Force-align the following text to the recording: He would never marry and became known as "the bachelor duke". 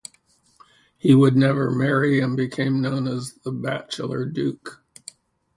He 0.97 1.13
would 1.13 1.35
never 1.37 1.69
marry 1.69 2.19
and 2.21 2.35
became 2.35 2.81
known 2.81 3.07
as 3.07 3.33
"the 3.35 3.51
bachelor 3.51 4.25
duke". 4.25 4.81